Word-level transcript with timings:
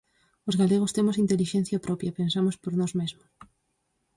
Os 0.49 0.55
galegos 0.61 0.93
temos 0.97 1.19
intelixencia 1.23 1.83
propia, 1.85 2.15
pensamos 2.19 2.55
por 2.63 2.73
nós 2.79 2.91
mesmos. 2.99 3.29